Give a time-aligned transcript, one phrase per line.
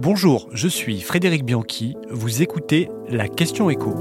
[0.00, 3.96] Bonjour, je suis Frédéric Bianchi, vous écoutez La question écho.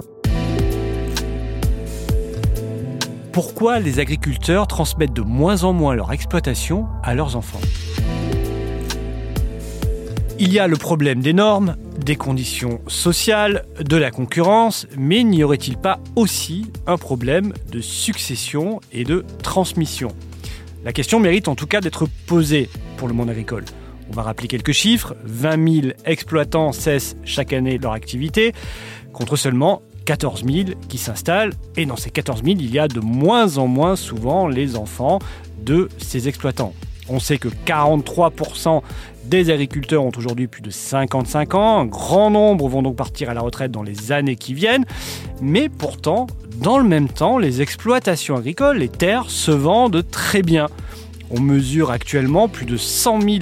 [3.31, 7.59] Pourquoi les agriculteurs transmettent de moins en moins leur exploitation à leurs enfants?
[10.37, 15.43] Il y a le problème des normes, des conditions sociales, de la concurrence, mais n'y
[15.43, 20.09] aurait-il pas aussi un problème de succession et de transmission?
[20.85, 23.65] La question mérite en tout cas d'être posée pour le monde agricole.
[24.09, 25.15] On va rappeler quelques chiffres.
[25.23, 28.53] 20 000 exploitants cessent chaque année leur activité,
[29.13, 31.53] contre seulement 14 000 qui s'installent.
[31.75, 35.19] Et dans ces 14 000, il y a de moins en moins souvent les enfants
[35.61, 36.73] de ces exploitants.
[37.09, 38.81] On sait que 43%
[39.25, 41.79] des agriculteurs ont aujourd'hui plus de 55 ans.
[41.79, 44.85] Un grand nombre vont donc partir à la retraite dans les années qui viennent.
[45.41, 46.27] Mais pourtant,
[46.61, 50.67] dans le même temps, les exploitations agricoles, les terres, se vendent très bien.
[51.29, 53.33] On mesure actuellement plus de 100 000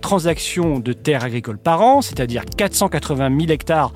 [0.00, 3.92] transactions de terres agricoles par an, c'est-à-dire 480 000 hectares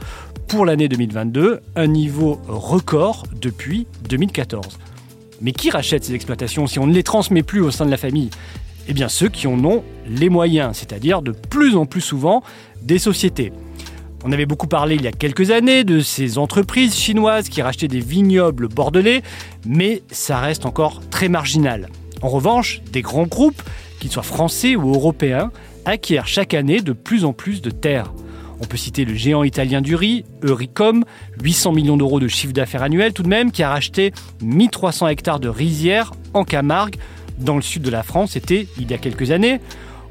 [0.49, 4.79] pour l'année 2022, un niveau record depuis 2014.
[5.41, 7.97] Mais qui rachète ces exploitations si on ne les transmet plus au sein de la
[7.97, 8.31] famille?
[8.89, 12.43] Eh bien ceux qui en ont les moyens, c'est-à-dire de plus en plus souvent
[12.83, 13.53] des sociétés.
[14.25, 17.89] On avait beaucoup parlé il y a quelques années de ces entreprises chinoises qui rachetaient
[17.89, 19.23] des vignobles bordelais,
[19.67, 21.89] mais ça reste encore très marginal.
[22.23, 23.63] En revanche, des grands groupes,
[24.01, 25.51] qu'ils soient français ou européens,
[25.85, 28.13] acquièrent chaque année de plus en plus de terres.
[28.61, 31.05] On peut citer le géant italien du riz, Euricom,
[31.43, 35.41] 800 millions d'euros de chiffre d'affaires annuel tout de même, qui a racheté 1300 hectares
[35.41, 36.97] de rizières en Camargue,
[37.39, 39.61] dans le sud de la France, c'était il y a quelques années.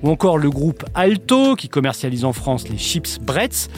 [0.03, 3.69] Ou encore le groupe Alto, qui commercialise en France les chips Bretz,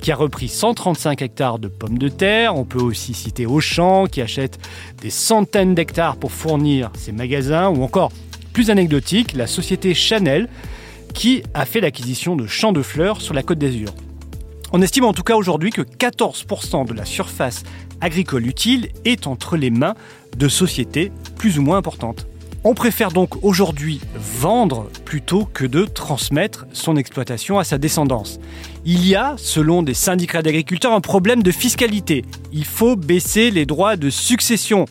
[0.00, 2.56] qui a repris 135 hectares de pommes de terre.
[2.56, 4.58] On peut aussi citer Auchan, qui achète
[5.00, 7.68] des centaines d'hectares pour fournir ses magasins.
[7.68, 8.12] Ou encore,
[8.52, 10.48] plus anecdotique, la société Chanel,
[11.14, 13.92] qui a fait l'acquisition de champs de fleurs sur la côte d'Azur.
[14.72, 17.62] On estime en tout cas aujourd'hui que 14% de la surface
[18.00, 19.94] agricole utile est entre les mains
[20.36, 22.26] de sociétés plus ou moins importantes.
[22.68, 28.40] On préfère donc aujourd'hui vendre plutôt que de transmettre son exploitation à sa descendance.
[28.84, 32.24] Il y a, selon des syndicats d'agriculteurs, un problème de fiscalité.
[32.52, 34.86] Il faut baisser les droits de succession.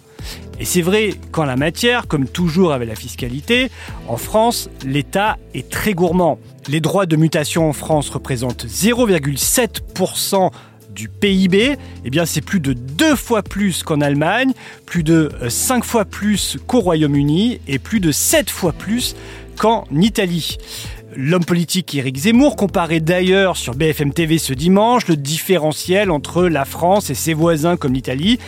[0.58, 3.70] Et c'est vrai qu'en la matière, comme toujours avec la fiscalité,
[4.08, 6.40] en France, l'État est très gourmand.
[6.70, 10.50] Les droits de mutation en France représentent 0,7%
[10.96, 14.54] du PIB, eh c'est plus de deux fois plus qu'en Allemagne,
[14.86, 19.16] plus de euh, cinq fois plus qu'au Royaume-Uni et plus de sept fois plus
[19.58, 20.58] qu'en Italie.
[21.18, 26.66] L'homme politique Éric Zemmour comparait d'ailleurs sur BFM TV ce dimanche le différentiel entre la
[26.66, 28.40] France et ses voisins comme l'Italie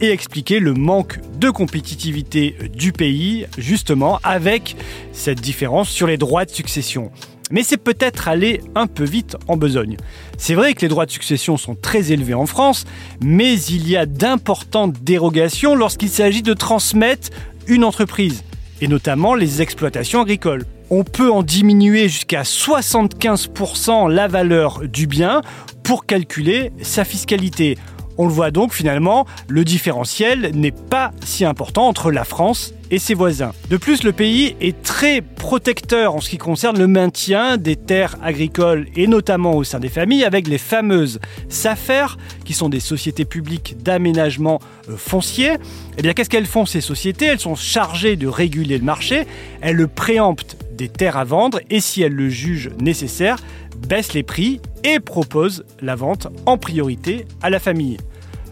[0.00, 4.76] et expliquait le manque de compétitivité du pays justement avec
[5.12, 7.10] cette différence sur les droits de succession.
[7.50, 9.96] Mais c'est peut-être aller un peu vite en besogne.
[10.36, 12.84] C'est vrai que les droits de succession sont très élevés en France,
[13.20, 17.30] mais il y a d'importantes dérogations lorsqu'il s'agit de transmettre
[17.66, 18.44] une entreprise,
[18.80, 20.64] et notamment les exploitations agricoles.
[20.90, 25.42] On peut en diminuer jusqu'à 75% la valeur du bien
[25.82, 27.76] pour calculer sa fiscalité.
[28.18, 32.98] On le voit donc finalement, le différentiel n'est pas si important entre la France et
[32.98, 33.52] ses voisins.
[33.70, 38.16] De plus, le pays est très protecteur en ce qui concerne le maintien des terres
[38.22, 42.06] agricoles et notamment au sein des familles avec les fameuses SAFER
[42.44, 45.52] qui sont des sociétés publiques d'aménagement euh, foncier.
[45.96, 47.26] Eh bien, qu'est-ce qu'elles font ces sociétés?
[47.26, 49.26] Elles sont chargées de réguler le marché,
[49.60, 53.36] elles le préemptent des terres à vendre et si elles le jugent nécessaire,
[53.86, 57.98] baissent les prix et proposent la vente en priorité à la famille.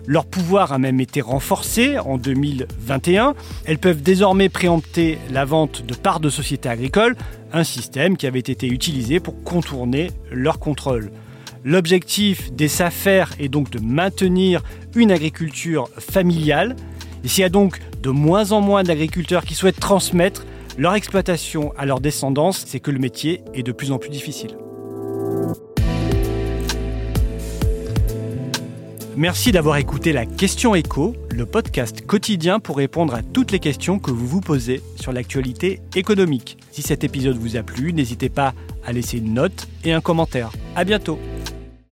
[0.06, 3.34] Leur pouvoir a même été renforcé en 2021.
[3.65, 7.17] Elles peuvent désormais préempter la vente de parts de sociétés agricoles,
[7.53, 11.11] un système qui avait été utilisé pour contourner leur contrôle.
[11.65, 14.62] L'objectif des SAFER est donc de maintenir
[14.94, 16.77] une agriculture familiale.
[17.25, 20.47] Et s'il y a donc de moins en moins d'agriculteurs qui souhaitent transmettre
[20.78, 24.56] leur exploitation à leur descendance, c'est que le métier est de plus en plus difficile.
[29.16, 33.98] Merci d'avoir écouté la Question Écho, le podcast quotidien pour répondre à toutes les questions
[33.98, 36.58] que vous vous posez sur l'actualité économique.
[36.70, 38.52] Si cet épisode vous a plu, n'hésitez pas
[38.84, 40.50] à laisser une note et un commentaire.
[40.74, 41.18] À bientôt.